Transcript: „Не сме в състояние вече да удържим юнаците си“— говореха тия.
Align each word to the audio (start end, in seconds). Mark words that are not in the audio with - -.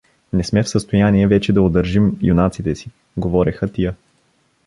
„Не 0.33 0.43
сме 0.43 0.61
в 0.63 0.69
състояние 0.69 1.27
вече 1.27 1.53
да 1.53 1.61
удържим 1.61 2.17
юнаците 2.21 2.75
си“— 2.75 2.89
говореха 3.17 3.67
тия. 3.71 3.95